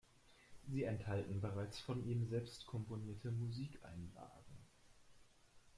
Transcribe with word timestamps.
Sie 0.67 0.83
enthalten 0.85 1.41
bereits 1.41 1.79
von 1.79 2.03
ihm 2.09 2.25
selbst 2.27 2.65
komponierte 2.65 3.29
Musikeinlagen. 3.29 4.65